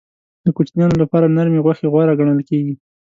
[0.45, 2.73] د کوچنیانو لپاره نرمې غوښې غوره ګڼل کېږي.